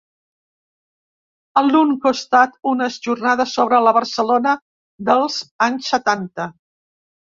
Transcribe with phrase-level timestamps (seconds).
[1.61, 4.55] A l’un costat, unes jornades sobre la Barcelona
[5.11, 6.53] dels anys setanta.